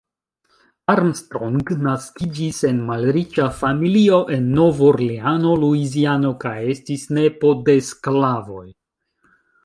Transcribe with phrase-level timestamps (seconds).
[0.91, 1.57] Armstrong
[1.87, 8.65] naskiĝis en malriĉa familio en Nov-Orleano, Luiziano, kaj estis nepo de sklavoj.